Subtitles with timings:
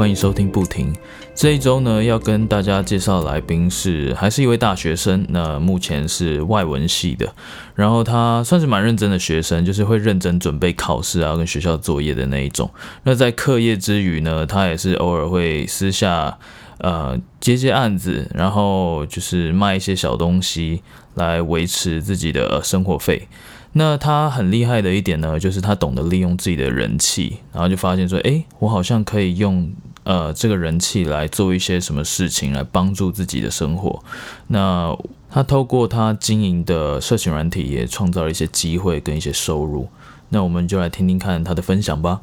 [0.00, 0.90] 欢迎收听不停。
[1.34, 7.30] 这一周呢，要跟大家介绍来宾是还是一位大学生，那目前是外文系的，
[7.74, 12.70] 然后他算是蛮认真的学生，就是会认真准备考试啊，跟学校作业的那一种。
[13.02, 16.38] 那在课业之余呢，他也是偶尔会私下
[16.78, 20.82] 呃接接案子，然后就是卖一些小东西
[21.12, 23.28] 来维持自己的生活费。
[23.72, 29.70] 那他很厉害的一点呢，就是他懂得利用自己的人气，然后就发现说，诶，我好像可以用
[30.04, 34.02] 呃这个人气来做一些什么事情，来帮助自己的生活。
[34.48, 34.96] 那
[35.30, 39.88] 他透过他经营的社群软体，也创造了一些机会跟一些收入。
[40.30, 42.20] 那我们就来听听看他的分享吧。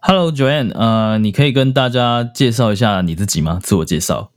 [0.00, 3.58] Hello Joanne，呃，你可以跟大家介绍一下你自己吗？
[3.62, 4.30] 自我介绍。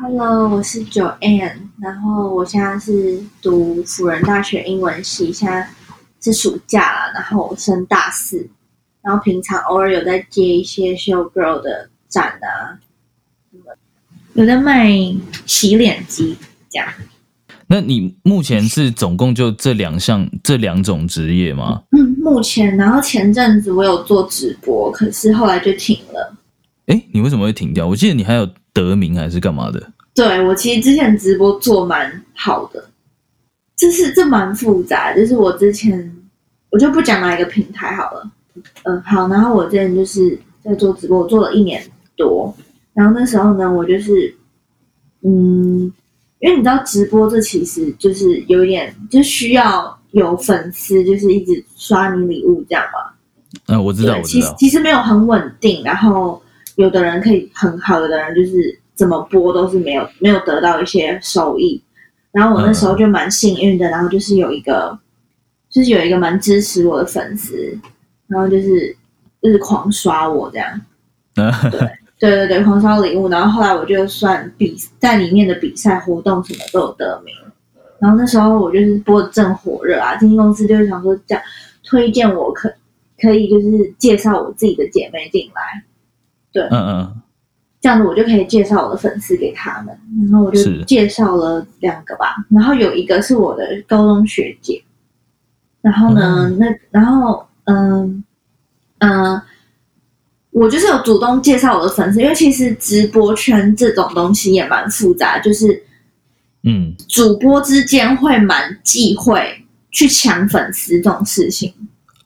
[0.00, 5.66] Hello，我是 Joanne，然后我现在是读辅仁大学英文系，现在
[6.20, 8.48] 是暑假了，然后我升大四，
[9.02, 12.76] 然后平常偶尔有在接一些 show girl 的展啊，
[13.50, 13.64] 什么
[14.34, 14.90] 有在卖
[15.46, 16.36] 洗脸机
[16.70, 16.88] 这样。
[17.66, 21.82] 那你目前是总共就这两项这两种职业吗？
[21.92, 26.34] 嗯，目前，然后前阵子我有做直播，可是后来就停了。
[26.86, 27.86] 哎，你为什么会停掉？
[27.86, 29.92] 我记得你还有得名还是干嘛的？
[30.14, 32.82] 对我其实之前直播做蛮好的，
[33.76, 36.16] 就是这蛮复杂，就是我之前
[36.70, 38.30] 我就不讲哪一个平台好了，
[38.84, 41.82] 嗯，好，然后我之前就是在做直播，我做了一年
[42.16, 42.54] 多，
[42.94, 44.34] 然后那时候呢，我就是，
[45.22, 45.92] 嗯，
[46.40, 53.12] 因为你知道直播这其实就是有一点就需要有粉丝，就是一直刷你礼物这样嘛，
[53.66, 54.40] 嗯、我知道，我知道。
[54.40, 56.40] 其实其实没有很稳定，然后
[56.76, 61.82] 有的人可以很好，有的人就是怎么播都是没有没有得到一些收益。
[62.30, 64.96] 然后我那时候就蛮幸运的，然后就是有一个
[65.70, 67.76] 就是有一个蛮支持我的粉丝，
[68.28, 68.96] 然后就是
[69.42, 70.80] 就是狂刷我这样，
[72.18, 73.28] 对对对，狂刷礼物。
[73.28, 77.34] 然后后来我就算比在里面的比赛活动什么都有得名，
[77.98, 81.42] 然后那时候我就是播的正火热啊，经纪公司就是想说这样
[81.84, 82.72] 推荐我可
[83.20, 85.82] 可以就是介绍我自己的姐妹进来，
[86.52, 86.62] 对。
[86.64, 87.22] 嗯嗯，
[87.80, 89.96] 这样子我就可以介绍我的粉丝给他们。
[90.24, 94.82] 然后我就介绍了两个吧，然后有一个是我的高中学姐，
[95.80, 98.24] 然后呢，那然后嗯
[98.98, 99.42] 嗯。
[100.50, 105.80] 我就是有主动介绍我的粉丝，因为其实直播圈这种东西也蛮复杂，就是
[106.64, 109.40] 嗯主播之间会蛮忌讳
[109.92, 111.72] 去抢粉丝这种事情。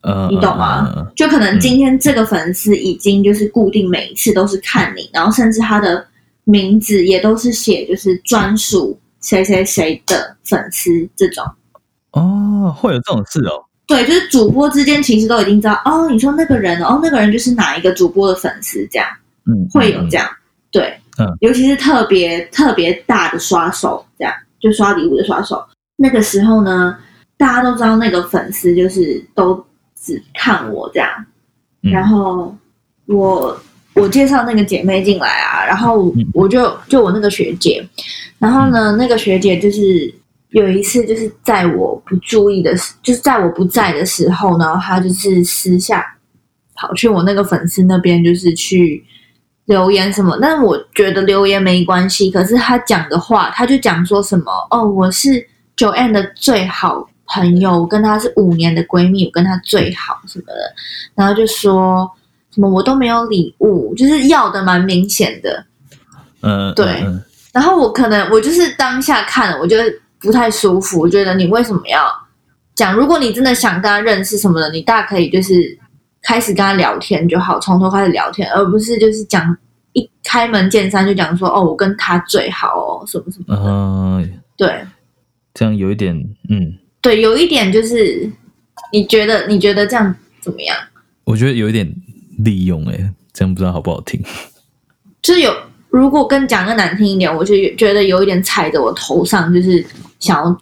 [0.00, 6.06] 呃，你懂吗就可能今天这个粉丝已经就是固定每一次都是看你，然后甚至他的
[6.44, 11.44] 名字也都是写就是专属谁谁谁的粉丝这种。
[12.12, 13.62] 哦，会有这种事哦。
[13.92, 19.06] 对，就是主播之间其实都已经知道哦，你说那个人哦，那个人就是哪一个主播的粉丝，这样
[19.44, 20.26] 嗯，会有这样。
[20.70, 25.62] 对，嗯，尤其是特别特别大的刷手，这样就刷礼物的刷手。
[25.97, 26.97] 那个时候呢，
[27.36, 29.62] 大家都知道那个粉丝就是都
[30.00, 31.09] 只看我这样，
[31.82, 31.92] 嗯。
[31.92, 32.56] 然后
[33.09, 33.54] 我
[33.92, 36.26] 我介绍那个姐妹进来啊，然后嗯。
[36.32, 37.86] 我就就我那个学姐，
[38.38, 40.10] 然后呢，那个学姐就是
[40.53, 46.05] 有一次就是在我不注意的时，就是在我不在的时候呢，他就是私下
[46.75, 49.05] 跑去我那个粉丝那边，就是去
[49.65, 50.39] 留言什么。
[50.41, 55.45] 但我觉得留言没关系，可是他讲的话，他就讲说什么哦，我是
[55.77, 60.75] Joanne 的最好朋友，我跟她是五年的闺蜜，我跟她最好什么的，
[61.15, 62.11] 然后就说
[62.55, 65.65] 什么我都没有礼物，就是要的蛮明显的。
[66.43, 69.84] 嗯，对嗯嗯然后我可能我就是当下看了，我觉得
[70.22, 71.01] 不太舒服。
[71.01, 72.07] 我觉得你为什么要
[72.74, 72.95] 讲？
[72.95, 75.78] 如果你真的想跟他认识什么的，你大可以就是
[76.22, 79.57] 开始跟他聊天就好，从头开始聊天，而不是就是讲
[79.92, 83.63] 一开门见山就讲说哦，我跟他最好哦，什么什么的。
[83.63, 84.84] 嗯，对
[85.54, 86.16] 这样有一点，
[86.48, 88.30] 嗯，对，有一点就是
[88.92, 90.77] 你觉得你觉得这样怎么样？
[91.24, 91.95] 我觉得有一点
[92.39, 94.22] 利用，哎，这样不知道好不好听。
[95.21, 95.54] 就是有，
[95.92, 99.84] 如果跟讲的难听一点，我就觉得有一点踩着我头上，就是
[100.18, 100.59] 想要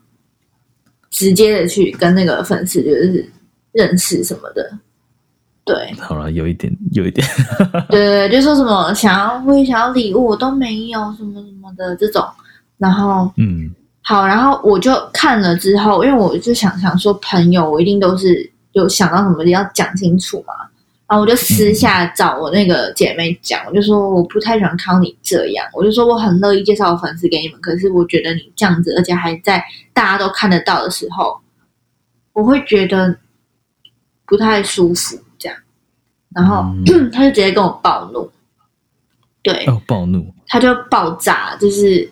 [1.08, 3.26] 直接的去跟那个粉丝就是
[3.72, 4.70] 认识什么的。
[5.64, 7.24] 对好了，有一点， 有一点，
[7.88, 12.24] 对对，对就说什么想要我也想要礼物，我都没有什么什么的这种。
[12.76, 13.70] 然后嗯
[14.02, 20.54] 好，然后我就看了之后，因为我就想想说，朋友我一定都是有想到什么要讲清楚嘛。
[21.10, 29.60] 然后我就私下找我那个姐妹讲，我就说我不太喜欢看到你这样，我就说我很乐意介绍我粉丝给你们，可是我觉得你这样子，而且还在
[29.92, 31.36] 大家都看得到的时候，
[32.32, 33.16] 我会觉得
[34.24, 35.18] 不太舒服。
[35.36, 35.58] 这样，
[36.32, 37.10] 然后、嗯。
[37.10, 38.30] 他就直接跟我暴怒，
[39.42, 42.08] 对，哦，暴怒，他就爆炸，就是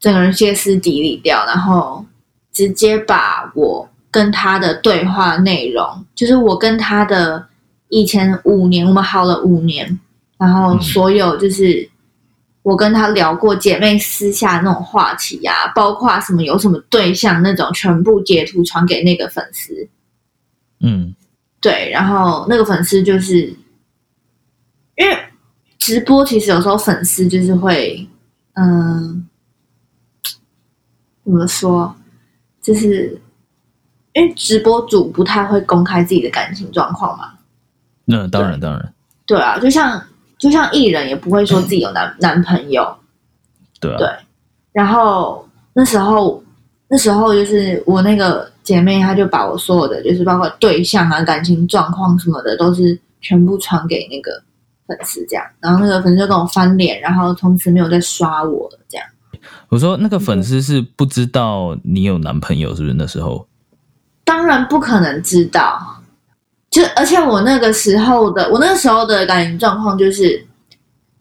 [0.00, 2.02] 整个人歇斯底里掉，然后
[2.50, 7.46] 直接把我跟他的对话内容，就是我跟他的
[7.92, 10.00] 以前五年，我们好了五年，
[10.38, 11.86] 然后嗯所有就是
[12.62, 19.86] 我跟他聊过姐妹私下那种话题啊，包括什么有什么对象那种，全部截图传给那个粉丝。
[20.80, 21.14] 嗯
[21.60, 23.46] 对，然后那个粉丝就是
[24.96, 25.18] 因为
[25.76, 28.08] 直播，其实有时候粉丝就是会，
[28.54, 29.28] 嗯，
[31.24, 31.94] 怎么说，
[32.62, 33.20] 就是
[34.14, 37.31] 因为直播主不太会公开自己的感情状况嘛。
[38.04, 38.94] 那当然当然，
[39.26, 40.02] 对啊，就像
[40.38, 42.96] 就像艺人也不会说自己有男男朋友，
[43.80, 44.08] 对啊，对
[44.72, 46.42] 然后那时候
[46.88, 54.42] 那时候就是我那个姐妹，她就把我所有的就是包括对象啊、感情状况什么的，都是全部传给那个
[54.86, 55.44] 粉丝这样。
[55.60, 59.06] 然后那个粉丝就跟我翻脸，然后从此没有再刷我了这样。
[59.68, 63.46] 我说那个粉丝是不知道你有男朋友，是不是那时候？
[64.24, 65.80] 当然不可能知道，
[66.72, 70.44] 就而且我那个时候的我那个时候的感情状况就是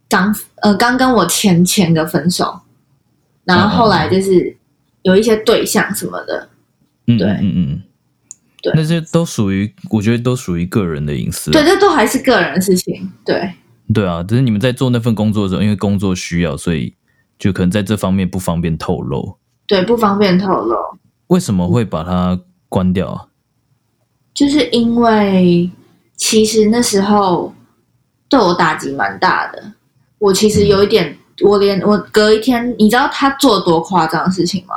[0.09, 2.61] 刚呃刚跟我前前的分手，
[3.43, 4.57] 然后后来就是
[5.03, 6.49] 有一些对象什么的，
[7.07, 7.81] 嗯对嗯嗯嗯，
[8.61, 11.53] 对那些都属于，我觉得都属于个人的隐私啊。
[11.53, 13.51] 对，这都还是个人的事情，对。
[13.93, 16.95] 对啊，只是你们在做那份工作的时候，因为工作需要，所以
[17.37, 19.37] 就可能在这方面不方便透露。
[19.67, 20.77] 对，不方便透露，
[21.27, 22.39] 为什么会把它
[22.69, 23.25] 关掉啊？
[24.33, 25.69] 就是因为
[26.15, 27.53] 其实那时候
[28.29, 29.63] 对我打击蛮大的。
[30.19, 34.75] 我其实有一点，我连我隔一天，你知道他做多夸张的事情吗？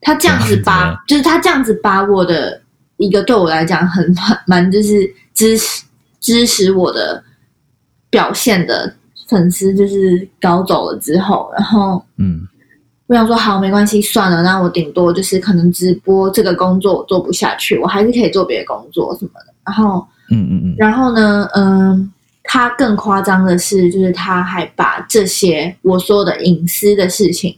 [0.00, 2.60] 他这样子把样，就是他这样子把我的
[2.98, 5.84] 一个对我来讲很蛮蛮就是支持
[6.20, 7.24] 支持我的
[8.10, 8.94] 表现的
[9.26, 12.46] 粉丝，就是搞走了之后，然后嗯
[13.08, 19.54] 我想说好，没关系，算了，那我顶多就是可能直播这个工作我做不下去，我还是可以做别的工作什么的。
[19.64, 22.12] 然后，嗯嗯嗯，然后呢，嗯，
[22.44, 27.56] 他更夸张的是，就是他还把这些我说的隐私的事情，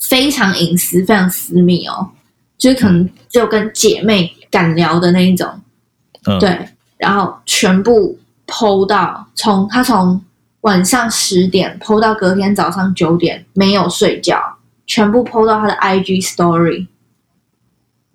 [0.00, 2.10] 非常隐私、非常私密哦，
[2.58, 5.48] 就是可能只有跟姐妹敢聊的那一种，
[6.26, 6.68] 嗯，对，
[6.98, 8.18] 然后全部
[8.48, 10.20] 剖到从他从
[10.64, 14.40] 晚上十点剖到隔天早上九点没有睡觉，
[14.86, 16.86] 全部剖到他的 IG Story，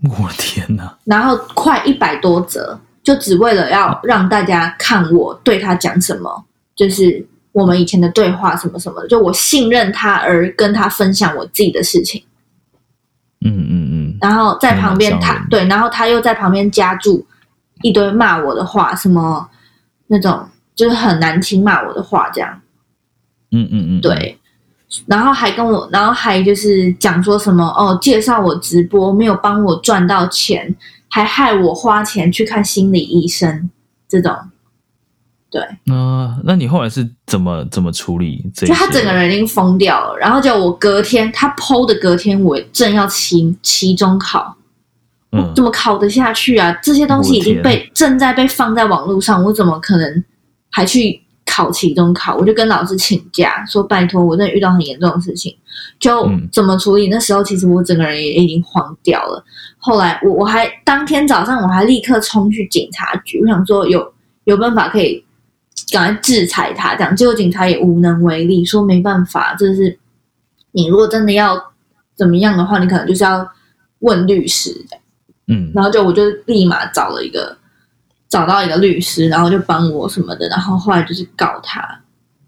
[0.01, 0.97] 我的天哪！
[1.05, 6.43] 然后快一百多则，就只为了要让大家看我对他讲什么，
[6.75, 12.23] 就是我们以前的对话什么什么的，就我信任他而跟他分享我自己的事情。
[13.45, 17.23] 嗯嗯嗯，然后在旁边他对，然后他又在旁边加注
[17.83, 19.47] 一堆骂我的话，什么
[20.07, 20.49] 那种
[20.79, 22.61] 就是很难听骂我的话，这样
[23.51, 24.39] 嗯嗯嗯，对。
[25.05, 30.73] 然后还跟我，然后还就是讲说什么哦，介绍我直播没有帮我赚到钱，
[31.09, 33.69] 还害我花钱去看心理医生，
[34.07, 34.33] 这种，
[35.51, 38.65] 对，那那你后来是怎么怎么处理这？
[38.65, 40.17] 就他整个人已经疯掉了。
[40.17, 44.55] 然后就我隔天他剖的隔天，我正要期期中考，
[45.33, 46.71] 嗯怎么考得下去啊？
[46.81, 50.23] 这些东西已经被正在被放在网络上，我怎么可能
[50.69, 52.35] 还去考期中考？
[52.37, 55.55] 我就跟老师请假，说拜托，我真的遇到很严重的事情，
[55.99, 57.07] 就嗯怎么处理？
[57.07, 59.43] 那时候其实我整个人也已经慌掉了。
[59.77, 65.23] 后来我我还当天早上我还立刻冲去警察局，我想说有有办法可以
[65.91, 69.97] 赶快制裁他，这样结果警察也无能为力，说没办法，这是
[70.71, 71.59] 你如果真的要
[72.15, 73.49] 怎么样的话，你可能就是要
[73.99, 75.03] 问律师这样
[75.47, 77.57] 嗯然后就我就立马找了一个
[78.29, 81.81] 找到一个律师，然后就帮我什么的，然后后来就是告他，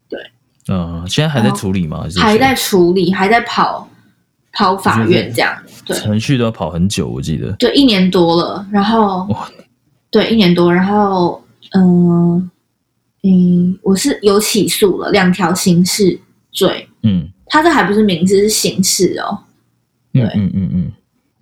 [0.07, 0.19] 对
[0.67, 2.05] 嗯，现在还在处理吗？
[2.17, 3.89] 还在处理，还在跑
[4.53, 5.51] 跑法院这样，
[5.85, 5.97] 对。
[5.97, 7.51] 程序都要跑很久，我记得。
[7.53, 9.49] 对，一年多了，然后哇。
[10.11, 12.51] 对一年多，然后嗯
[13.23, 16.19] 嗯，我是有起诉了两条刑事
[16.51, 17.29] 罪，嗯。
[17.47, 19.39] 他这还不是民事，是刑事哦，
[20.13, 20.31] 嗯对。
[20.35, 20.91] 嗯嗯嗯，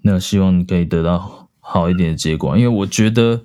[0.03, 3.41] 那希望你可以得到好一点的结果，因为我觉得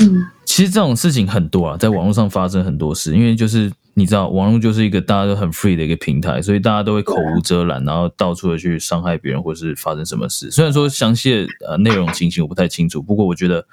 [0.00, 0.26] 嗯
[0.56, 10.50] 其实这种事情很多啊，在网络上发生很多事，因为就是你知道，网络就是一个大家都很 free 的一个平台，所以大家都会口无遮拦，然后到处的去伤害别人，或是发生什么事。
[10.50, 13.66] 虽然说详细的呃内容情形我不太清楚，不过我觉得，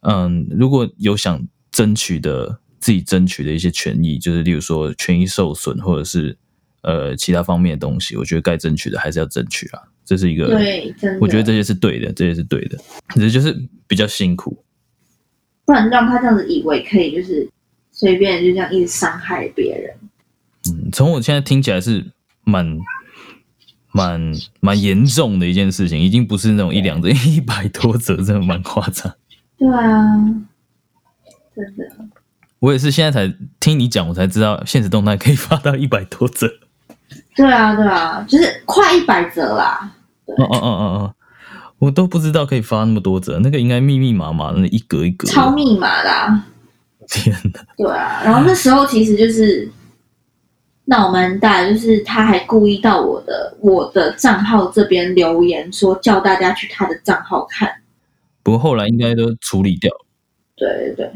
[0.00, 6.38] 嗯，如果有想争取的自己争取的一些权益，就是例如说权益受损，或者是
[6.80, 12.78] 呃其他方面的东西，我觉得该争取的还是要争取啊，这是一个对，我觉得这些是对的，这些是对的，
[13.10, 13.54] 只是就是
[13.86, 14.64] 比较辛苦。
[15.68, 17.46] 不能让他这样子以为可以就是
[17.92, 19.94] 随便就这样一直伤害别人。
[20.70, 22.02] 嗯，从我现在听起来是
[22.42, 22.78] 蛮
[23.92, 29.14] 蛮蛮严重的一件事情，已经不是那种一两折，一百多折，真的蛮夸张。
[29.58, 30.16] 对啊，
[31.54, 31.84] 真的。
[32.60, 36.50] 我也是现在才听你讲，我才知道现实动态可以发到一百多折。
[37.36, 39.94] 对啊，对啊，就是快一百折啦。
[40.24, 41.14] 哦哦哦哦哦，
[41.78, 45.28] 我都不知道可以发那么多折，那个应该密密麻麻的，一格一格。
[45.28, 46.10] 超密码的。
[46.10, 46.46] 啊。
[47.08, 47.66] 天哪！
[47.76, 49.66] 对啊，然后那时候其实就是
[50.84, 57.70] 闹蛮大，就是他还故意到我的我的账号这边留言说叫大家去他的账号看。
[58.42, 59.90] 不过后来应该都处理掉。
[60.56, 61.12] 对对对。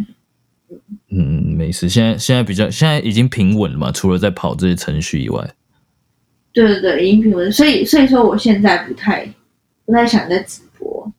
[1.10, 1.90] 嗯，没事。
[1.90, 5.54] 现在现在比较现在已经平稳了嘛，除了在跑这些程序以外。
[6.54, 7.52] 对对对，已经平稳。
[7.52, 9.28] 所以所以说，我现在不太
[9.92, 11.12] 不太想在直播，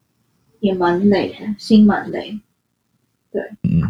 [0.59, 2.39] 也蛮累的，心蛮累。
[3.31, 3.87] 对，嗯。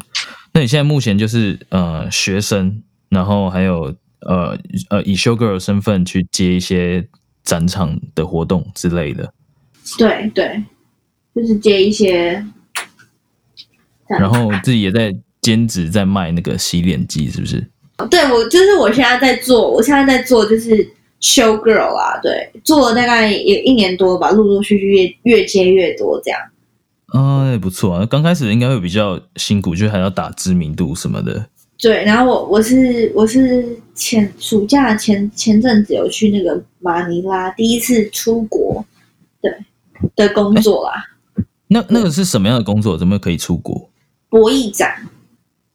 [0.52, 4.60] 那你现在目前就是呃学生，然后还有呃
[4.90, 7.08] 呃以 show girl 身份去接一些
[7.46, 9.34] 展场的活动之类的。
[9.98, 10.62] 对对，
[11.34, 12.46] 就是接一些。
[14.08, 17.66] 然后自己也在兼职，在卖那个洗脸机，是不是？
[18.12, 20.86] 对，我就是我现在在做，我现在在做就是
[21.24, 26.40] show girl 啊，对，做了大概也一年多吧，陆陆续续越越接越多这样。
[27.08, 28.06] 啊，也不错啊。
[28.06, 31.48] 刚开始应该会比较辛苦，就还要打知名度什么的。
[31.80, 33.66] 对，然后我我是我是
[33.96, 38.86] 前暑假前前阵子有去那个马尼拉，第一次出国，
[39.42, 39.52] 对
[40.16, 40.92] 的工作啦。
[41.68, 42.98] 那那个是什么样的工作？
[42.98, 43.90] 怎么可以出国？
[44.30, 45.08] 博弈展，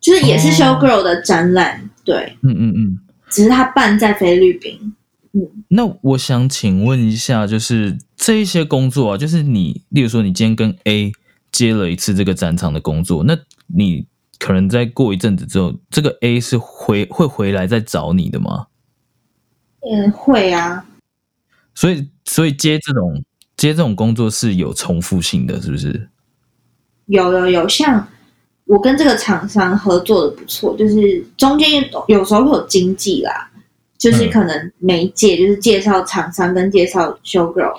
[0.01, 2.99] 就是也是 Show Girl 的展览，对，嗯嗯嗯，
[3.31, 4.95] 只是他办在菲律宾。
[5.33, 11.13] 嗯，那我想请问一下，就是这一些工作啊，就是你，例如说你今天跟 A
[11.53, 14.07] 接了一次这个展场的工作，那你
[14.39, 18.67] 可能在过一阵子之后，这个 A 是回会回来再找你的吗？
[19.81, 20.87] 嗯，会啊。
[21.75, 23.23] 所以，所以接这种
[23.57, 26.09] 接这种工作是有重复性的，是不是？
[27.07, 28.09] 有有有，像。
[28.65, 33.51] 我跟这个厂商合作的不错，就是中间有时候会有经济啦，
[33.99, 37.75] 就是可能媒介就是介绍厂商跟介绍 show girl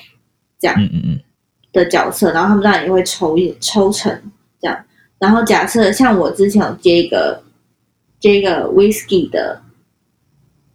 [0.59, 0.77] 这样
[1.73, 4.11] 的角色，然后他们当然也会抽一抽成
[4.61, 4.85] 这样。
[5.17, 7.41] 然后假设像我之前有接一个
[8.19, 9.59] 接一个 whisky 的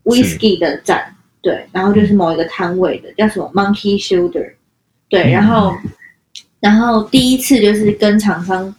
[0.02, 4.54] whisky 的展，对，然后就是某一个摊位的叫什么 Monkey Shoulder，
[5.08, 5.72] 对，然后
[6.60, 8.74] 然后第一次就是跟厂商。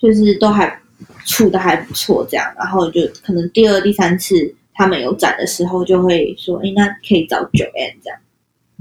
[0.00, 0.80] 就是都还
[1.26, 8.18] 处的还不错，这样，然后就可能第二、第三次他们有展的时候，就会说：“哎，那可以找九 N 这样。”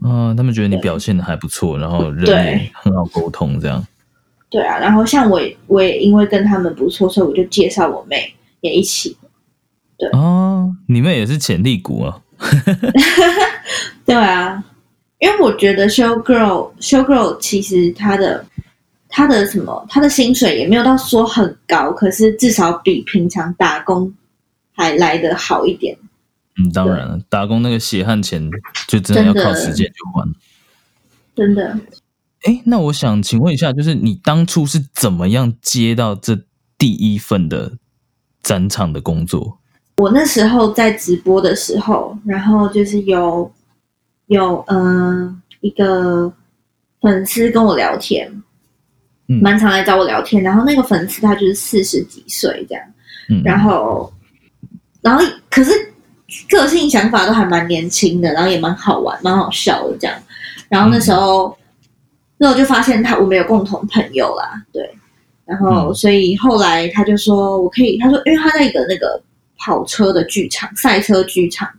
[0.05, 3.85] 嗯，他们觉得你表现的还不错，然后人也很好沟通，这样。
[4.49, 9.17] 对啊，然后像我，我也因为跟他们不错，所以我就介绍我妹也一起。
[9.97, 12.21] 对哦，你妹也是潜力股啊。
[14.05, 14.63] 对啊，
[15.19, 18.45] 因为我觉得 Show Girl，Show Girl 其实她的。
[19.09, 19.85] 他的什么？
[19.89, 24.13] 他的薪水也没有到说很高，可是至少比平常打工
[24.77, 25.97] 还来得好一点。
[26.57, 28.49] 嗯，当然了，打工那个血汗钱
[28.87, 30.33] 就真的要靠时间去还。
[31.35, 31.77] 真的。
[32.43, 36.39] 哎，那我想请问一下，就是你当初是怎么样接到这
[36.77, 37.73] 第一份的
[38.41, 39.59] 展场的工作？
[39.97, 43.51] 我那时候在直播的时候，然后就是有
[44.27, 46.31] 有嗯一个
[47.01, 48.31] 粉丝跟我聊天。
[49.29, 52.83] 嗯蛮常来找我聊天，然后那个粉丝他就是四十几岁这样，
[53.43, 54.09] 然后，
[55.01, 55.71] 然后可是
[56.49, 60.15] 个性想法都还蛮年轻的，然后也蛮好玩、蛮好笑的这样。
[60.69, 61.57] 然后那时候，
[62.37, 64.89] 那我就发现他我们有共同朋友啦，对。
[65.45, 69.21] 然后所以后来他就说我可以，他说因为他在一个那个
[69.57, 71.69] 跑车的剧场、赛车剧场，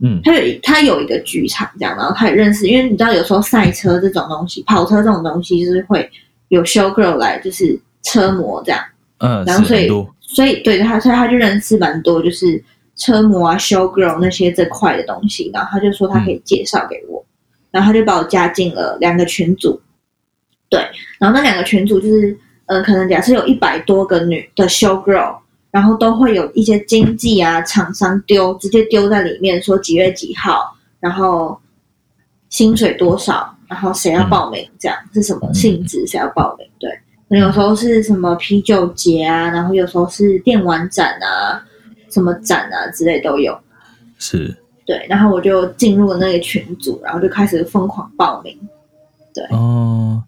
[0.00, 6.10] 嗯，他有他有一个剧场这样，然后他也认识，因为你知道有时候赛车这种东西、跑车这种东西就是会。
[6.48, 8.80] 有 show girl 来就是车模这样，
[9.18, 9.88] 嗯，然后所以
[10.34, 12.62] 所以对他，所以他就认识蛮多就是
[12.96, 17.24] 车模啊 show girl 那些这块的东西，然后他就说他可以介绍给我，
[17.70, 19.80] 然后他就把我加进了两个群组，
[20.68, 20.80] 对，
[21.18, 22.36] 然后那两个群组就是，
[22.66, 25.36] 呃，可能假设有一百多个女的 show girl，
[25.70, 31.58] 然后都会有一些经济啊厂商丢直接丢在里面，说几月几号，然后
[32.48, 33.50] 薪水多少。
[33.66, 34.70] 然后谁要报名？
[34.78, 36.06] 这样是什么性质？
[36.06, 36.68] 谁要报名？
[36.78, 36.88] 对，
[37.34, 41.60] 可能有时候是什么啤酒节啊，然后有时候是电玩展啊，
[42.08, 43.58] 什么展啊之类都有。
[44.20, 45.04] 是，对。
[45.08, 48.56] 然后我就进入了那个群组，然后就开始疯狂报名。
[49.34, 49.44] 对。
[49.46, 50.22] 哦，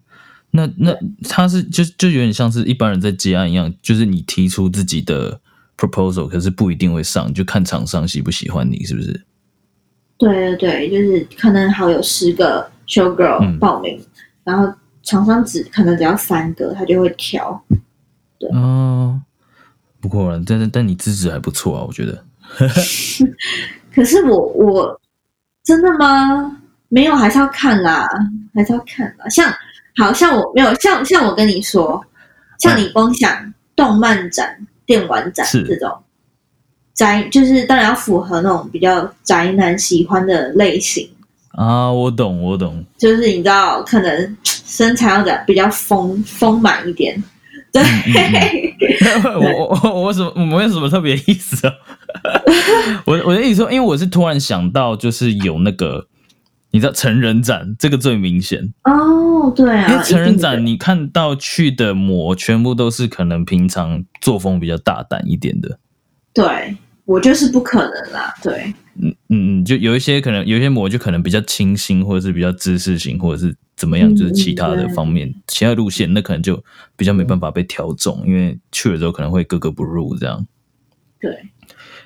[0.51, 0.93] 那那
[1.29, 5.39] 他是就就有点像是一般人在接案一样，就是你提出自己的
[5.77, 9.23] proposal，可是不一定会上，就看厂商喜不喜欢你，是不是？
[10.17, 13.97] 对对对，就是可能好有十个 show girl 嗯报名，
[14.43, 14.73] 然后
[15.07, 17.59] 厂商只可能只要三个，他就会挑。
[18.37, 19.19] 对哦，
[19.99, 22.23] 不过啊但但但你资质还不错啊，我觉得。
[23.95, 25.01] 可是我我
[25.63, 26.61] 真的吗？
[26.89, 28.07] 没有，还是要看啦，
[28.53, 29.27] 还是要看啦。
[29.27, 29.51] 像
[29.97, 32.05] 好像我没有像像我跟你说，
[32.59, 35.91] 像你光想动漫展、电玩展这种
[36.93, 41.09] 宅，就是当然要符合那种比较宅男喜欢的类型，
[41.57, 42.85] 啊，我懂，我懂。
[42.97, 47.21] 就是你知道，可能身材要比较丰丰满一点。
[47.73, 47.83] 对，
[49.25, 51.73] 我我我我什么我没有什么特别意思啊？
[53.05, 56.07] 我我的意思说，因为我是突然想到，就是有那个
[56.71, 65.79] 你知道成人展这个最明显，哦，对啊，因为成人展你看到去的模全部都是可能平常作风比较大胆一点的，
[66.33, 76.61] 对我就是不可能啦，对，嗯嗯嗯，就有一些可能有一些模就可能比较清新，或者是比较知识型，或者是怎么样，嗯就是其他的方面、其他路线，那可能就
[76.95, 80.45] 比较没办法被挑中，因为去了之后可能会格格不入这样。
[81.19, 81.31] 对，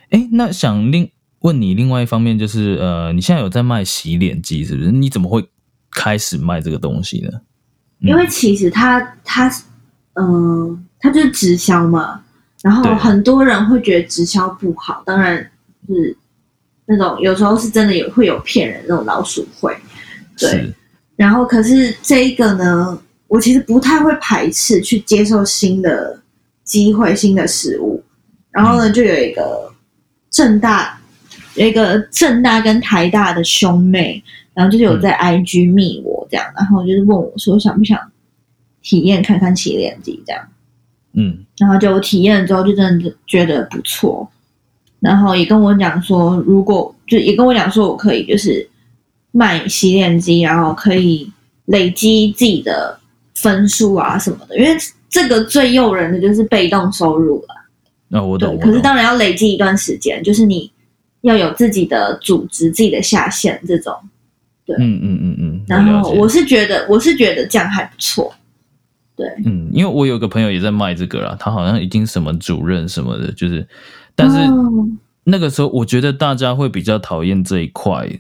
[0.10, 4.92] 哎，那想另问你另外一方面就是，呃，你现在有在卖洗脸机是不是？
[4.92, 5.48] 你怎么会
[5.92, 7.30] 开始卖这个东西呢？
[7.34, 9.48] 嗯因为其实它它
[10.16, 12.22] 嗯、它就是直销嘛，
[12.62, 15.38] 然后很多人会觉得直销不好，当然
[15.88, 16.18] 是
[16.92, 19.74] 那种有时候是真的有会有骗人那种老鼠会，
[20.38, 20.70] 对。
[21.16, 26.20] 然后可是这一个呢，我其实不太会排斥去接受新的
[26.64, 28.04] 机会、新的事物。
[28.50, 29.72] 然后呢，就有一个
[30.30, 31.00] 正大
[31.56, 34.22] 有一个正大跟台大的兄妹，
[34.54, 37.98] 然后就是有在 IG 密我这样，然后就是问我说想不想
[38.82, 40.48] 体验看看洗脸机这样。
[41.14, 44.30] 嗯然后就体验了之后，就真的觉得不错。
[45.02, 48.66] 然后也跟我讲说，如果就也跟我讲说，我可以就是
[49.32, 51.30] 卖洗脸机，然后可以
[51.66, 52.98] 累积自己的
[53.34, 54.58] 分数啊什么的。
[54.58, 54.78] 因为
[55.10, 57.48] 这个最诱人的就是被动收入了，
[58.08, 58.80] 那、我懂，可是。
[58.80, 60.72] 当然要累积一段时间，就是你
[61.22, 63.94] 要有自己的组织、自己的下线这种。
[64.64, 68.32] 对嗯嗯嗯嗯，然后我是觉得，我是觉得这样还不错。
[69.16, 73.68] 对，嗯，因为我有个朋友也在卖这个啦，他好像已经什么主任什么的，就是，
[74.16, 74.88] 但是哦。
[75.24, 78.20] 那个时候我觉得大家会比较讨厌这一块，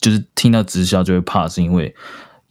[0.00, 1.94] 就是听到直销就会怕，是因为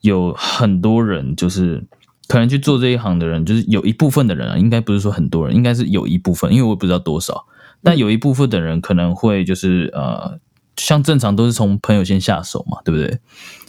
[0.01, 1.83] 有很多人就是
[2.27, 7.45] 可能去做这一行的人，就是有一部分的人啊，应该不是说很多人，应该是有一部分，因为我也不知道多少，
[7.81, 10.39] 但有一部分的人可能会就是呃，
[10.77, 13.19] 像正常都是从朋友先下手嘛，对不对？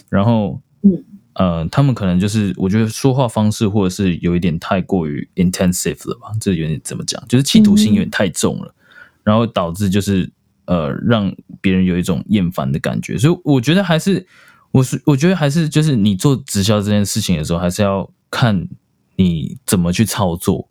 [0.09, 1.03] 然后嗯。
[1.33, 8.75] 呃，他们可能就是我觉得说话方式或者是有一点太过于 intensive 了吧，这有点怎么讲，就是企图心有点太重了，
[9.23, 10.31] 然后导致就是
[10.65, 14.25] 呃让别人有一种厌烦的感觉，所以我觉得还是
[14.71, 18.67] 我是我觉得还是就是你做直销这件事情的时候，还是要看
[19.15, 20.69] 你怎么去操作，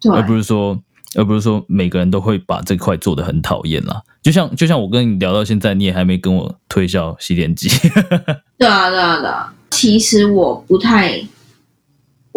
[0.00, 0.80] 对，而不是说
[1.14, 4.02] 而不是说每个人都会把这块做得很讨厌啦。
[4.22, 7.68] 就像就像我跟你聊到现在，你也还没跟我推销洗脸机，
[8.58, 9.54] 对啊，对啊，对啊。
[9.70, 11.22] 其实我不太，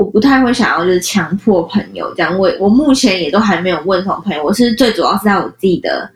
[0.02, 2.36] 我不太会想要就是强迫朋友这样。
[2.36, 6.10] 我我目前也都还没有问什么朋友，我是最主要是在我自己的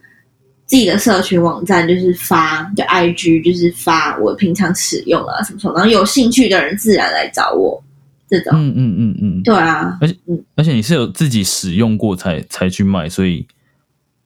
[0.66, 7.80] 自己的社群网站，就是发就 IG，就是发我平常使用啊什么什么，然后有兴趣的人自然来找我
[8.28, 8.54] 这种。
[8.56, 10.16] 嗯嗯嗯嗯，对啊，而且
[10.56, 13.46] 而且你是有自己使用过才才去卖，所以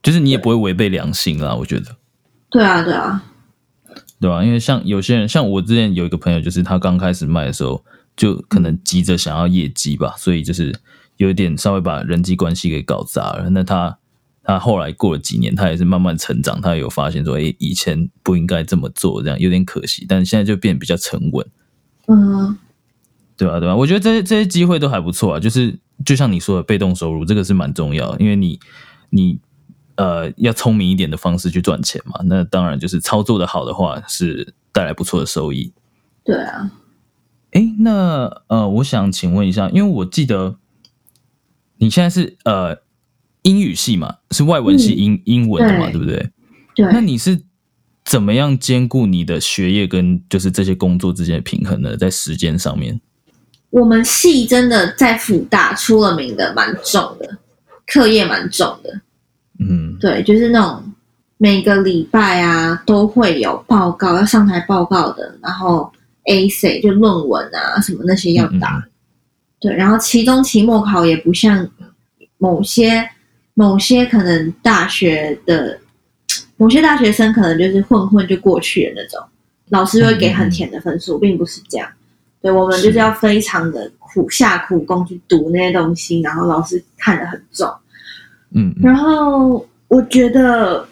[0.02, 1.88] 就是你也不会违背良心啦，我觉得。
[2.50, 3.22] 对啊，对啊，
[4.22, 7.84] 对啊、因为像有些人，像我之前有一个朋友，就是他刚开始卖的时候，
[8.20, 10.78] 就可能急着想要业绩吧，所以就是
[11.16, 13.50] 有一点稍微把人际关系给搞砸了。
[13.52, 13.98] 那他
[14.44, 20.06] 他后来过了几年，他也是慢慢成长，他有发现说，诶，以前不应该这么做，这样有点可惜。
[20.06, 21.48] 但是现在就变得比较沉稳，
[22.08, 22.58] 嗯，
[23.38, 28.60] 对吧、对吧、我觉得这些这些机会都还不错啊，就是就像你说的，被动收入这个是蛮重要的，因为你
[29.12, 29.40] 你
[29.96, 32.20] 呃要聪明一点的方式去赚钱嘛。
[32.26, 35.72] 那当然就是操作的好的话，是带来不错的收益。
[36.26, 36.70] 对啊，
[37.52, 40.58] 诶，那呃，我想请问一下，因为我记得
[41.78, 42.78] 你现在是呃
[43.42, 46.30] 英语系嘛，是外文系嗯英、英文的嘛，对对不对？
[46.76, 46.86] 对。
[46.92, 47.42] 那你是
[48.06, 51.96] 怎么样兼顾你的学业跟就是这些工作之间的平衡呢？
[51.98, 53.00] 在时间上面？
[53.72, 57.38] 我们系真的在辅大出了名的蛮重的，
[57.86, 59.02] 课业蛮重的。
[59.60, 60.84] 嗯，对，就是那种
[61.38, 65.92] 每个礼拜啊都会有报告要上台报告的，然后
[66.30, 68.88] A C 就论文啊什么那些要打。
[69.60, 71.70] 对，然后期中、期末考也不像
[72.38, 73.10] 某些
[73.56, 75.78] 某些可能大学的
[76.56, 79.20] 某些大学生可能就是混混就过去的那种，
[79.70, 81.89] 老师会给很甜的分数，并不是这样。
[82.42, 87.70] 对我们就是要非常的苦下苦功去读那些东西，然后老师看得很重。
[88.52, 90.88] 嗯，然后我觉得，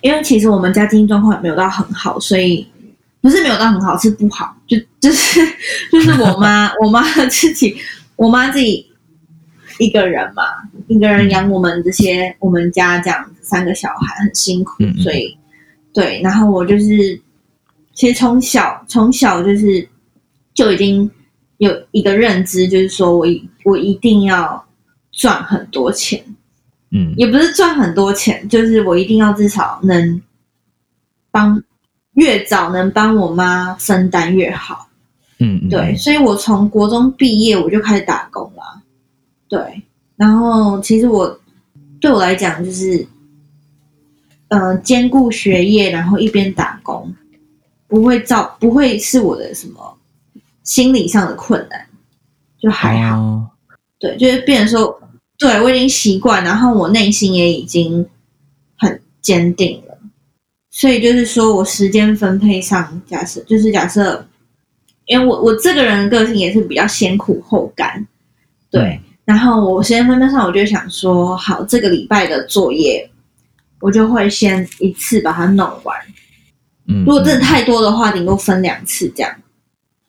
[0.00, 2.66] 因为其实我们家经济状况也没有到很好，所以
[3.24, 4.54] 不是没有到很好，是不好。
[4.66, 5.40] 就 就是
[5.90, 7.74] 就是我妈， 我妈自己，
[8.16, 8.86] 我妈自己
[9.78, 10.42] 一个人嘛，
[10.88, 15.34] 一个人养我们这些，我们家这样三个小孩很辛苦，嗯嗯所以
[15.94, 16.20] 对。
[16.22, 17.18] 然后我就是，
[17.94, 19.88] 其实从小从小就是
[20.52, 21.10] 就已经
[21.56, 24.62] 有一个认知，就是说我一我一定要
[25.12, 26.22] 赚很多钱。
[26.90, 30.20] 嗯也不是赚很多钱，就是我一定要至少能
[31.30, 31.60] 帮
[32.14, 34.88] 越早能帮我妈分担越好。
[35.38, 38.82] 嗯嗯，对，所以我从国中毕业我就开始打工了。
[39.48, 39.82] 对，
[40.16, 41.38] 然后其实我
[42.00, 43.06] 对我来讲就是，
[44.48, 47.12] 呃，兼顾学业，然后一边打工，
[47.88, 49.98] 不会造不会是我的什么
[50.62, 51.86] 心理上的困难，
[52.58, 53.18] 就还好。
[53.18, 53.50] 哦
[53.98, 55.00] 对，就是变成说，
[55.38, 58.06] 对我已经习惯，然后我内心也已经
[58.76, 59.93] 很坚定了，
[60.76, 64.26] 所以就是说我时间分配上，假设就是假设，
[65.06, 68.04] 因为我我这个人的个性也是比较先苦后甘，
[68.72, 73.08] 对，然后我时间分配上，我就想说，好，这个礼拜的作业，
[73.78, 75.96] 我就会先一次把它弄完，
[76.88, 79.32] 嗯，如果真的太多的话，顶多分两次这样。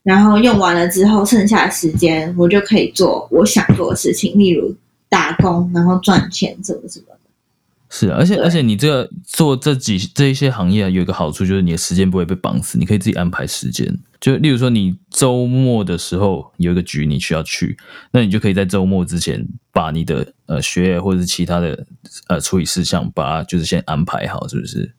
[0.02, 4.76] 然后用完了之后，剩下的时间我就可以做我想做的事情，例如
[5.10, 7.15] 打工，然后赚钱，什么什么的。
[7.98, 13.98] 是啊，而且而且你这个做这几这一些行业啊有一个好处就是你的时间不会被绑死，你可以自己安排时间。
[14.20, 17.78] 就例如说你周末的时候有一个局你需要去，
[18.12, 21.86] 那你就可以在周末之前把你的呃学业或者是其他的
[22.28, 24.92] 呃处理事项把它就是先安排好，是不是？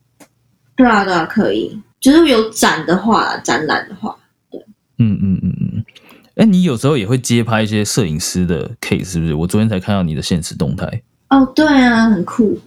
[0.74, 1.78] 对啊，对啊，可以。
[2.00, 4.16] 就是有展的话，展览的话，
[4.50, 4.58] 对
[4.98, 5.84] 嗯嗯嗯嗯。
[6.36, 9.34] 哎，你有时候也会接拍一些摄影师的 case，是不是？
[9.34, 12.58] 我昨天才看到你的现实动态，哦，对啊，很酷。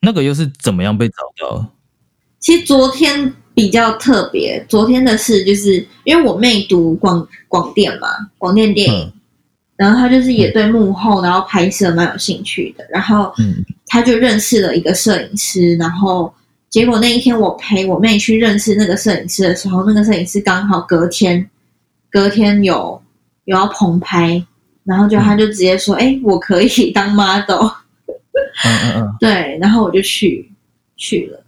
[0.00, 1.66] 那个又是怎么样被找到？
[2.38, 8.08] 其实昨天比较特别，昨天的事就是因为我妹读广广电嘛，
[8.38, 9.12] 广电电影，嗯。
[9.76, 13.64] 然后她就是也对幕后然后拍摄蛮有兴趣的，然后嗯。
[13.92, 16.32] 她就认识了一个摄影师，然后
[16.68, 21.50] 结果那一天我陪我妹去认识那个摄影师的时候，那个摄影师刚好隔天
[22.08, 23.02] 隔天有
[23.46, 24.40] 有要棚拍，
[24.84, 27.68] 然后就他就直接说，哎、我可以当 model，
[28.64, 29.14] 嗯嗯嗯。
[29.20, 30.50] 对，然后我就去
[30.96, 31.44] 去了。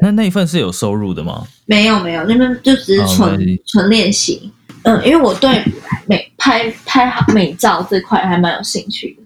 [0.00, 1.44] 那那一份是有收入的吗？
[1.66, 4.52] 没有没有，那边就只是哦纯、纯练习。
[4.82, 5.64] 嗯，因为我对
[6.06, 9.22] 美拍拍好美照这块还蛮有兴趣的。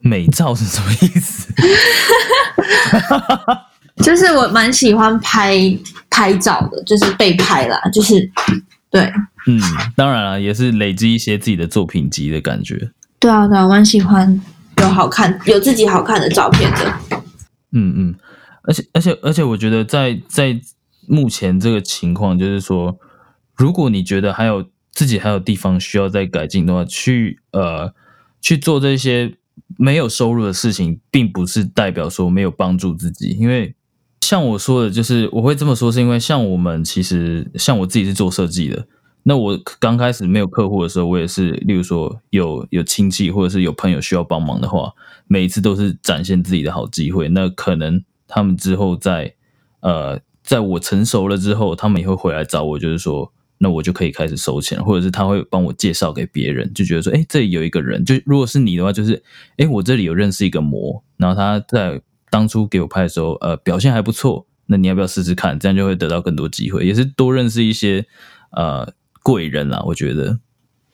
[0.00, 1.52] 美照是什么意思？
[4.02, 5.56] 就是我蛮喜欢拍
[6.10, 8.30] 拍照的，就是被拍啦，就是
[8.90, 9.02] 对
[9.46, 9.60] 嗯，
[9.94, 12.90] 当然了，也是累积一些自己的作品集的感觉。
[13.18, 14.40] 对啊对啊，我蛮喜欢
[14.82, 16.92] 有好看有自己好看的照片的。
[17.72, 18.14] 嗯嗯，
[18.62, 20.58] 而且而且而且，我觉得在在
[21.06, 22.98] 目前这个情况，就是说，
[23.54, 27.92] 如果你觉得还有自己还有地方需要再改进的话，去呃
[28.40, 29.34] 去做这些
[29.76, 33.74] 没有收入的事情，并不是代表说没有帮助自己，因为
[34.20, 38.86] 像我说的，就是我会这么说，是因为像我们其实像我自己是做设计的。
[39.28, 44.92] 那我刚开始没有客户的时候，我也是，例如说有有亲戚或者是有朋友需要帮忙的话，
[45.26, 47.28] 每一次都是展现自己的好机会。
[47.30, 49.34] 那可能他们之后在
[49.80, 59.20] 呃，在我成熟了之后，他们也会回来找我，就是说，那我就可以开始收钱，或者是他会帮我介绍给别人，就觉得说，哎，这里有一个人，就如果是你的话，就是，
[59.56, 65.58] 哎，我这里有认识一个模，然后他在当初给我拍的时候，呃，表现还不错，那你要不要试试看？
[65.58, 68.06] 这样就会得到更多机会，也是多认识一些
[68.50, 68.92] 呃
[69.26, 70.38] 贵人啦，我觉得。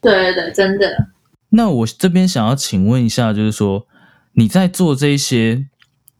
[0.01, 1.11] 对对对，真的。
[1.51, 3.87] 那我这边想要请问一下，就是说
[4.33, 5.67] 你在做这一些，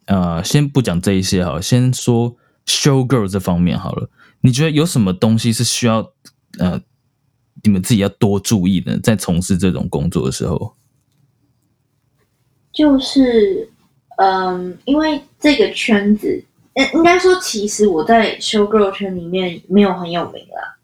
[0.05, 4.11] 呃，先不讲这一些好了，先说 show girl 这方面好了。
[4.43, 6.13] 你觉得有什么东西是需要
[6.59, 6.83] 呃
[7.63, 10.75] 你们自己要多注意的，在从事这种工作的时候？
[12.75, 13.71] 就是，
[14.19, 16.45] 嗯，因为这个圈子，
[16.75, 20.77] 应应该说，其实我在 show girl 圈里面没有很有名啦，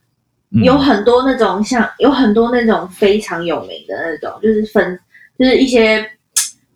[0.51, 0.63] 嗯。
[0.65, 4.99] 有很多那种像有很多那种非常有名的那种，就是粉，
[5.39, 6.05] 就是一些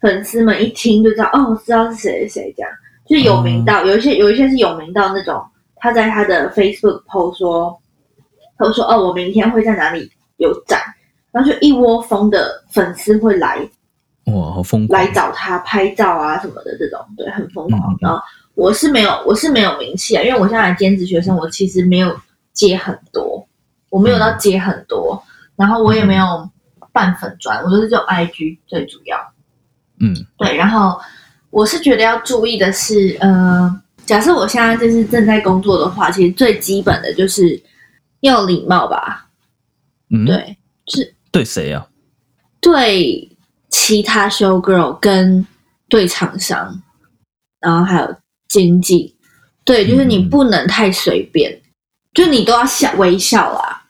[0.00, 2.70] 粉丝们一听就知道，哦，知道是谁谁谁这样，
[3.08, 5.42] 就是有名到、有一些有一些是有名到那种，
[5.76, 7.78] 他在他的 Facebook post 说，
[8.58, 10.80] 他说哦，我明天会在哪里有展，
[11.30, 13.58] 然后就一窝蜂的粉丝会来
[14.26, 15.00] 哇，好疯狂。
[15.00, 15.10] 来！
[15.12, 17.96] 找他拍照啊什么的，这种对，很疯狂。
[18.00, 18.20] 然后
[18.54, 22.14] 我是没有，我是没有名气啊，因为我现在兼职学生，我其实没有
[22.52, 23.31] 接很多，
[23.92, 25.22] 我没有到接很多，
[25.54, 26.50] 然后我也没有
[26.92, 29.18] 办粉砖，我都是用 IG 最主要。
[30.00, 30.16] 嗯。
[30.38, 30.98] 对，然后
[31.50, 37.62] 我是觉得要注意的是，呃，假设我现在就是正在工作的话，其实最基本的就是
[38.20, 39.28] 要有礼貌吧，
[40.08, 41.86] 嗯，，对，是对谁啊？
[42.62, 43.28] 对
[43.68, 45.46] 其他 show girl 跟
[45.90, 46.80] 对厂商，
[47.60, 48.16] 然后还有
[48.48, 49.14] 经济，
[49.64, 50.30] 对，就是你嗯。
[50.30, 51.60] 不能太随便，
[52.14, 53.81] 就你都要笑微笑啦，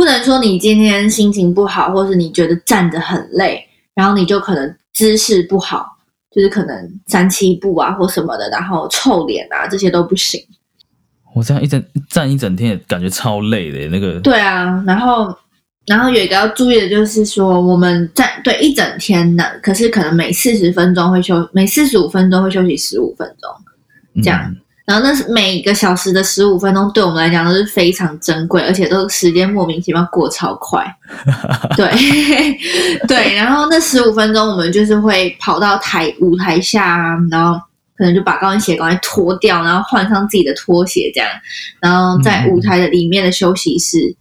[0.00, 3.62] 不能说你今天心情不好，或是你觉得站着很累，
[3.94, 5.86] 然后你就可能姿势不好，
[6.34, 10.42] 就是可能三七步啊或什么的，然后臭脸啊这些都不行。
[11.34, 13.88] 我这样一整站一整天，感觉超累的。
[13.88, 15.36] 那个，对啊，然后
[15.84, 23.50] 然后有一个要注意的就是说，我们站对一整天呢，可是可能每四十分钟会休，每四十五分钟会休息十五分钟，
[24.14, 24.56] 嗯这样
[24.90, 30.84] 然后那是每个小时的十五分钟，对我们来讲都是非常珍贵，而且都时间莫名其妙过超快。
[31.78, 31.88] 对
[33.06, 37.56] 对，然后那十五分钟我们就是会跑到台舞台下啊，然后
[37.96, 41.30] 可能就把高跟鞋赶快脱掉，然后换上自己的拖鞋这样，
[41.78, 44.16] 然后在舞台的里面的休息室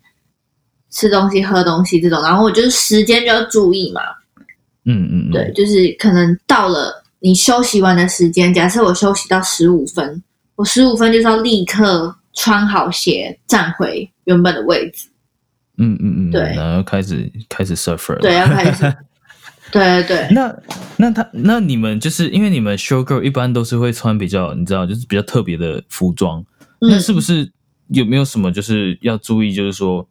[0.91, 4.01] 吃东西、喝东西这种，然后我就是时间就要注意嘛，
[4.85, 10.21] 嗯嗯，嗯对，，就是可能到了你休息完的时间，假设我休息到十五分，
[10.59, 15.07] 我十五分就是要立刻穿好鞋站回原本的位置，
[15.77, 18.19] 嗯嗯嗯，对然后开始开始 suffer 了。
[18.19, 18.81] 对，要开始，
[19.71, 20.53] 对对对，那
[20.97, 26.43] 那他那你们就是因为你们 show girl 一般都是会穿比较你知道就是比较特别的服装，
[26.81, 27.49] 那嗯是不是
[27.87, 29.53] 有没有什么就是要注意？
[29.53, 30.05] 就是说，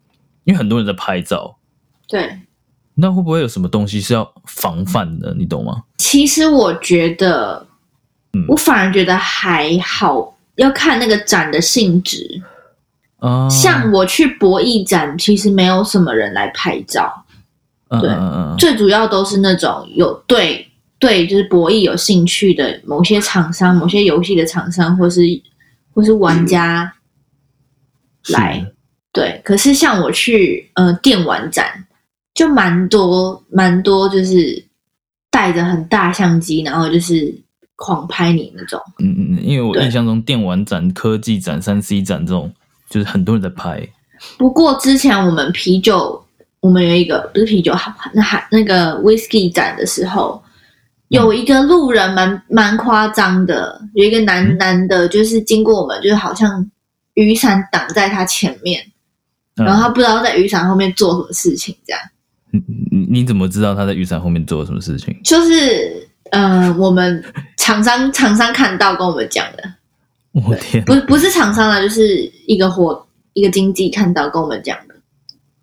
[0.44, 1.58] 因为很多人在拍照，
[2.08, 2.38] 对。
[2.94, 5.34] 那会不会有什么东西是要防范的？
[5.34, 5.82] 你懂吗？
[5.98, 7.66] 其实我觉得，
[8.32, 12.40] 嗯我反而觉得还好，要看那个展的性质。
[13.20, 17.24] 啊，像我去博弈展，其实没有什么人来拍照，
[18.00, 18.08] 对
[18.56, 20.64] 最主要都是那种有对
[21.00, 25.22] 对就是博弈有兴趣的某些厂商、某些游戏的厂商，或是
[25.92, 26.92] 或是玩家
[28.22, 28.64] 是来。
[29.10, 31.84] 对，可是像我去呃电玩展，
[32.34, 34.64] 就蛮多蛮多，就是
[35.28, 37.34] 带着很大相机，然后就是
[37.78, 38.80] 狂拍你那种。
[38.98, 42.52] 嗯嗯嗯，因为我印象中电玩展、科技展、三 C 展这种，
[42.90, 43.88] 就是很多人在拍。
[44.36, 46.20] 不过之前我们啤酒，
[46.58, 47.72] 我们有一个不是啤酒，
[48.12, 50.42] 那还那个 whisky 展的时候，
[51.08, 56.68] 有一个路人蛮蛮夸张的，有一个男嗯男的，就是经过我们，就是好像
[57.14, 58.84] 雨伞挡在他前面，
[59.56, 62.02] 嗯然后他不知道在雨伞后面做什么事情，这样
[62.50, 62.60] 你
[62.90, 65.16] 你你怎么知道他在雨伞后面做了什么事情？
[65.22, 67.22] 就是呃，我们
[67.68, 69.74] 厂商厂商看到跟我们讲的，
[70.32, 74.94] 我天，不不是厂商啊，就是一个活一个经纪看到跟我们讲的，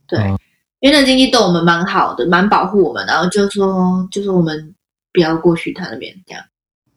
[0.08, 0.40] 对，哦。
[0.82, 4.76] 因为那经济对我们蛮好的，蛮保护我们，然后就说就说我们
[5.12, 6.44] 不要过去他那边这样。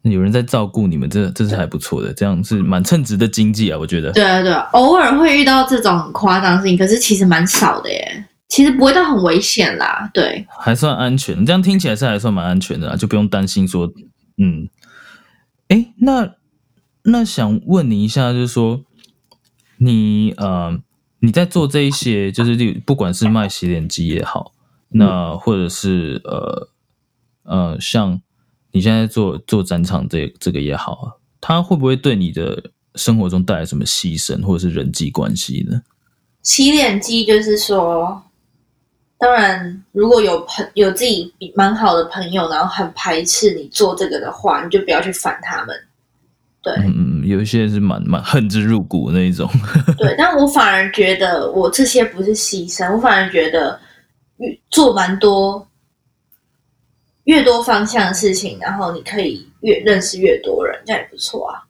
[0.03, 4.11] 有人在照顾你们，这这是还不错的，这样是蛮称职的经济啊，我觉得。
[4.11, 10.07] 对啊对啊，偶尔会遇到这种很夸张的事情，可是其实蛮少的耶，其实不会到很危险啦。
[10.13, 13.87] 对，还算安全，这样听起来是还算蛮安全的啦，就不用担心说，
[14.37, 14.69] 嗯，
[15.69, 16.35] 哎，那
[17.03, 18.83] 那想问你一下，就是说，
[19.77, 20.77] 你呃
[21.19, 22.55] 你在做这一些，就是
[22.85, 24.51] 不管是卖洗脸机也好，
[24.89, 26.69] 那或者是呃
[27.43, 28.21] 呃像
[28.71, 31.05] 你现在做做展场这这个也好啊，
[31.39, 35.81] 它会不会对你的生活中带来什么牺牲或者是人际关系呢？
[36.41, 38.23] 洗脸机就是说，
[39.19, 45.75] 当然如果有朋有自己蛮好的朋友，然后很排斥你做这个的话，你就不要去烦他们。
[46.61, 49.49] 对，嗯嗯，嗯，有一些是蛮蛮恨之入骨那一种。
[49.97, 53.79] 对， 但我反而觉得我这些不是牺牲，我反而觉得
[54.37, 55.67] 越做蛮多
[57.25, 61.63] 越多方向的事情，然后你可以越认识越多人，这样也不错啊。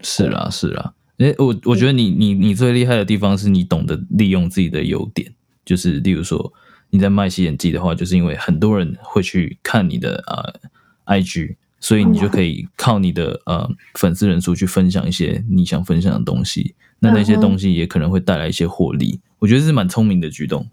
[0.00, 0.94] 是啦，是啦。
[1.18, 5.30] 诶，我我觉得你你你最厉害的地方是你懂得利用自己的优点，
[5.64, 6.52] 就是例如说
[6.90, 19.20] 你在卖洗脸机的话，就是因为很多人会去看你的呃 IG，所以你就可以靠你的呃粉丝人数去分享一些你想分享的东西，那那些东西也可能会带来一些获利。
[19.38, 20.66] 我觉得是蛮聪明的举动。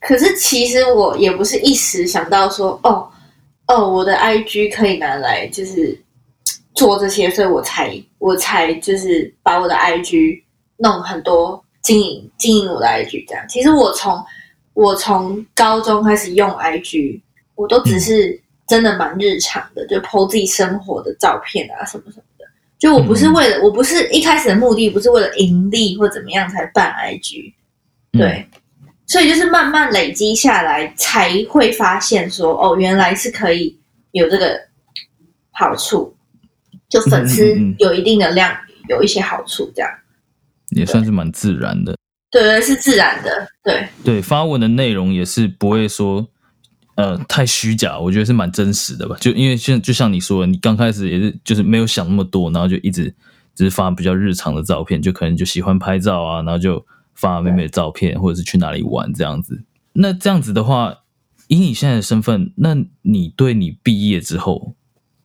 [0.00, 3.10] 可是其实我也不是一时想到说，哦
[3.66, 5.98] 哦，我的 IG 可以拿来就是
[6.74, 10.42] 做这些，所以我才我才就是把我的 IG
[10.76, 13.42] 弄很多经营经营我的 IG 这样。
[13.48, 14.22] 其实我从
[14.74, 17.20] 我从高中开始用 IG，
[17.54, 22.44] 我都只是真的蛮日常的，就 po 自己生活的照片啊什么什么的。
[22.78, 27.54] 就我不是为了，我不是一开始的目的不是为了盈利或怎么样才办 IG，
[28.12, 28.46] 对，
[29.06, 33.78] 所以就是慢慢累积下来才会发现说，哦，原来是可以
[34.10, 34.60] 有这个
[35.52, 36.14] 好处，
[36.90, 38.54] 就粉丝有一定的量，
[38.88, 39.90] 有一些好处，这样。
[40.70, 41.96] 也算是蛮自然的。
[42.34, 43.48] 对对，是自然的。
[43.62, 46.28] 对对，发文的内容也是不会说。
[46.96, 49.16] 呃，太虚假，我觉得是蛮真实的吧。
[49.20, 53.12] 就因为现就像你说的，你刚开始也是就是没有想那么多，然后就一直
[53.52, 59.64] 只是发比较日常的照片，就可能就喜欢拍照啊，然后就发妹妹的照片，或者是去哪里玩这样子。
[59.94, 61.00] 那这样子的话，
[61.48, 64.76] 以你现在的身份，那你对你毕业之后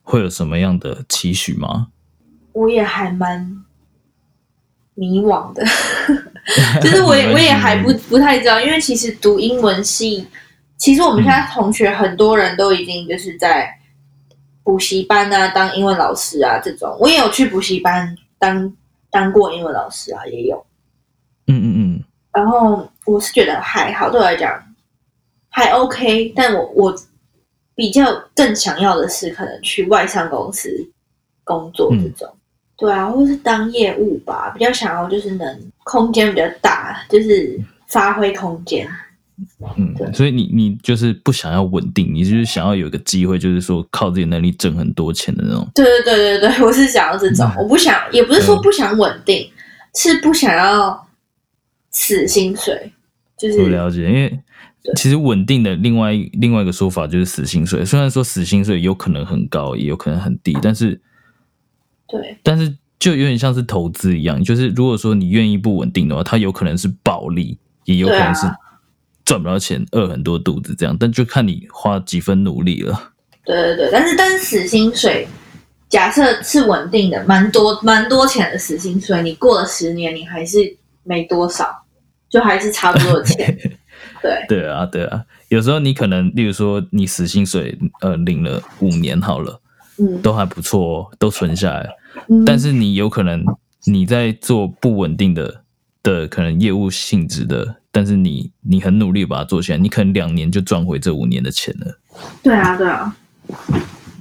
[0.02, 1.90] 会有什么样的期许吗？
[2.54, 3.64] 我也还蛮
[4.96, 5.64] 迷惘的，
[6.82, 10.28] 就是我也我也还不不太知道，因为其实读英文系。
[10.78, 13.70] 其实我们现在同学很多人都已经就是在
[14.64, 16.96] 补习班啊，当英文老师啊这种。
[17.00, 18.74] 我也有去补习班当
[19.12, 20.66] 当过英文老师啊，也有。
[21.48, 22.04] 嗯嗯嗯。
[22.32, 24.58] 然后我是觉得还好，对我来讲
[25.50, 26.32] 还 OK。
[26.36, 26.96] 但我我
[27.76, 30.70] 比较更想要的是可能去外商公司
[31.44, 32.34] 工作这种。
[32.80, 38.88] 对啊，或是当业务吧，比较想要就是能空间比较大，就是发挥空间。
[39.78, 45.68] 嗯，所以你你就是不想要稳定，你就是想要有一个机会，就是说靠自己能力挣很多钱的那种。
[45.76, 49.50] 对对对对对， 我是想要这种，我不想，也不是说不想稳定，
[49.96, 51.08] 是不想要
[51.92, 52.92] 死薪水。
[53.38, 54.38] 就是不了解，因为
[54.98, 57.86] 其实稳定的另外另外一个说法就是死薪水。
[57.86, 61.00] 虽然说死薪水有可能很高，也有可能很低，但是
[62.10, 68.48] 对，但是就有点像是投资一样，就是如果说你愿意不稳定的话，它有可能是暴利，也有可能是。
[69.26, 73.12] 赚不到钱，饿很多肚子，这样，但就看你花几分努力了。
[73.46, 75.28] 对对对，但是但是死薪水，
[75.88, 81.68] 假设是稳定的，蛮多蛮多钱的死薪水，你过了十年，你还是没多少，
[82.28, 83.56] 就还是差不多的钱。
[84.20, 89.62] 对对啊对啊，有时候你可能，例如说你死薪水，呃，领了五年好了，
[90.00, 91.90] 嗯，都还不错哦，都存下来，
[92.46, 93.44] 但是你有可能
[93.86, 95.64] 你在做不稳定的
[96.02, 97.76] 的可能业务性质的。
[97.92, 102.00] 但是你你很努力把它做起来，你可能两年就赚回这五年的钱了。
[102.44, 103.18] 对啊，对啊，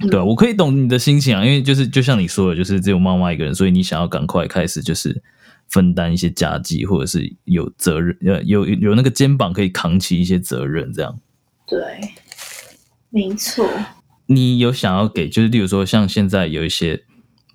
[0.09, 5.21] 对啊，我可以懂你的心情啊，因为就是就像你说的，就是只有妈妈一个人，所以你想要赶快开始就是
[5.67, 11.15] 分担一些家计，或者是有责任，呃，有有那个肩膀可以扛起一些责任，这样。
[11.67, 11.79] 对，
[13.11, 13.69] 没错。
[14.29, 17.03] 你有想要给，就是例如说，像现在有一些。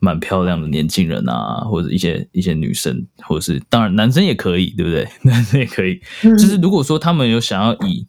[0.00, 5.08] 蛮漂亮的年轻人啊，或者一些一些女生，或者是当然男生也可以，对不对？
[5.24, 5.98] 男生也可以。
[6.20, 8.06] 就是如果说他们有想要以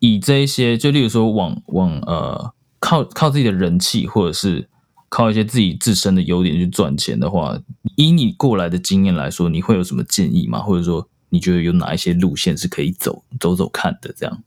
[0.00, 4.68] 以这一些，就例如说往往呃靠靠自己的人气，或者是
[5.08, 7.56] 靠一些自己自身的优点去赚钱的话，
[7.94, 10.58] 以你过来的经验来说，你会有什么建议吗？
[10.58, 14.12] 或者说你觉得有哪一些路线是可以走走走看的？
[14.16, 14.42] 这样？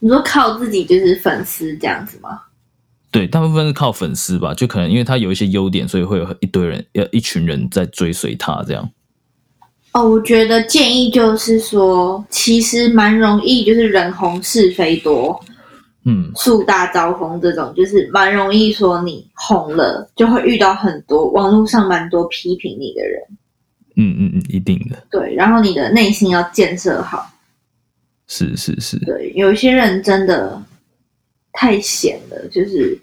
[0.00, 2.40] 你说靠自己就是粉丝这样子吗？
[3.10, 8.90] 对，大部分是靠粉丝吧，就可能因为他有一些优点，所以会有一堆人，要一群人在追随他这样。
[9.92, 15.40] 哦，我觉得建议就是说，其实蛮容易，就是人红是非多，
[16.04, 23.22] 嗯，树大招风这种，就是蛮容易说你红了，就会遇到很多网络上蛮多批评你的人。
[23.96, 25.02] 嗯嗯嗯，一定的。
[25.10, 27.26] 对，然后你的内心要建设好。
[28.28, 28.98] 是是是。
[29.00, 30.62] 对，有一些人真的。
[31.50, 32.96] 太闲了，就是，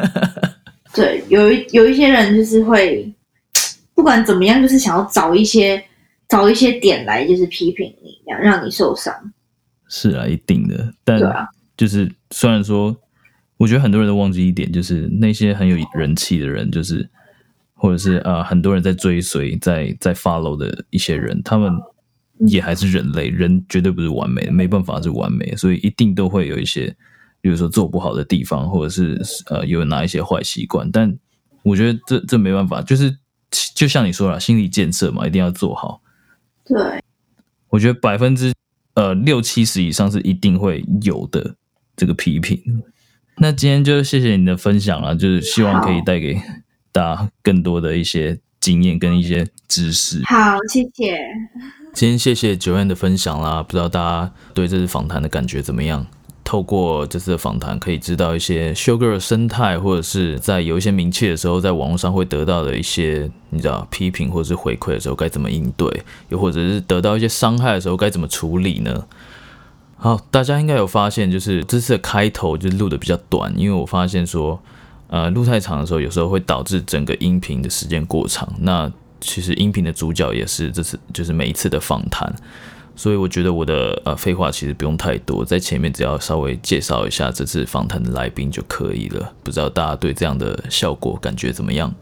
[0.92, 3.10] 对，有一有一些人就是会，
[3.94, 5.82] 不管怎么样，就是想要找一些
[6.28, 9.14] 找一些点来，就是批评你，这样让你受伤。
[9.88, 10.92] 是啊，一定的。
[11.02, 11.18] 但
[11.78, 12.94] 就是虽然说，
[13.56, 17.08] 我觉得很多人都忘记一点，就是那些很有人气的人，就是
[17.72, 21.72] 或者是啊，很多人在追随、在在 follow 的一些人，他们
[22.40, 26.96] 也还是人类，人绝对不是完美的，没办法是完美，所以一定都会有一些。
[27.42, 31.16] 比如说做不好的地方，或者是呃有哪一些坏习惯，但
[31.62, 33.16] 我觉得这这没办法，就是
[33.72, 36.02] 就像你说了，心理建设嘛，一定要做好。
[36.64, 36.76] 对，
[37.68, 38.52] 我觉得百分之
[38.94, 41.54] 呃六七十以上是一定会有的
[41.94, 42.60] 这个批评。
[43.36, 46.34] 那今天就谢谢你的分享了，就是希望可以带给
[46.90, 50.20] 大家更多的一些经验跟一些知识。
[50.24, 51.16] 好，谢谢。
[51.96, 56.06] 今天谢谢九燕的分享啦，不知道大家对这次访谈的感觉怎么样？
[56.44, 65.88] 透过这次的访谈，可以知道一些修 girl 生态，或者是在有一些名气的时候，在网络上会得到的一些你知道批评或者是回馈的时候该怎么应对，
[66.28, 69.06] 又或者是得到一些伤害的时候该怎么处理呢？
[69.96, 74.60] 好，大家应该有发现，就是这次的开头就录的比较短，因为我发现说，
[75.06, 78.46] 呃，录太长的时候，有时候会导致整个音频的时间过长。
[78.60, 82.32] 那其实音频的主角也是这次，就是每一次的访谈。
[82.94, 89.34] 所以我觉得我的呃废话其实不用太多，在前面只要稍微介绍一下这次访谈的来宾就可以了。
[89.44, 91.94] 不知道大家对这样的效果感觉怎么样？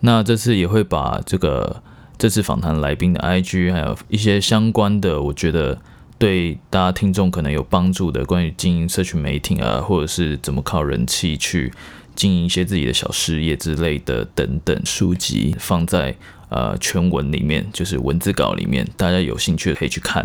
[0.00, 1.80] 那这次也会把这个
[2.18, 5.78] 这次访谈来宾的 IG，还有一些相关的，我觉得
[6.18, 11.72] 对大家听众可能有帮助的，关于经营社群媒体啊，或者是怎么靠人气去
[12.16, 16.16] 经营一些自己的小事业之类的等等书籍放在。
[16.48, 20.24] 呃，全文里面就是文字稿里面，大家有兴趣可以去看。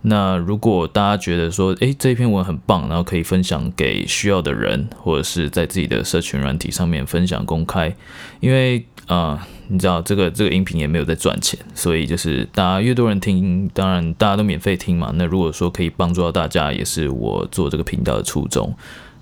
[0.00, 7.94] 那如果大家觉得说，诶，这篇文很棒，然后可以分享给需要的人，或者是在自己的社群软体上面分享公开，
[8.40, 15.12] 因为啊，你知道这个这个音频也没有在赚钱，所以就是大家越多人听，当然大家都免费听嘛。
[15.16, 18.74] 那如果说可以帮助到大家，也是我做这个频道的初衷。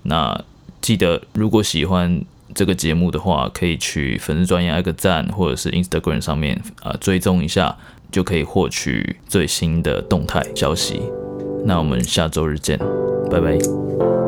[0.03, 0.41] 那
[0.81, 2.21] 记得如果喜欢。
[2.55, 7.77] 这个节目的话，可以去粉丝专页按个赞，或者是 Instagram 上面啊追踪一下，
[8.11, 10.99] 就可以获取最新的动态消息。
[11.63, 12.79] 那我们下周日见，
[13.29, 14.18] 拜拜。